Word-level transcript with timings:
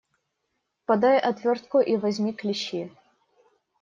Подай 0.87 1.19
отвертку 1.19 1.79
и 1.79 1.95
возьми 1.95 2.33
клещи. 2.33 2.89